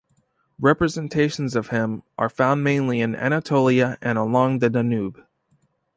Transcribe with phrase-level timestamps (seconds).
[0.59, 5.21] Representations of him are found mainly in Anatolia and along the Danube.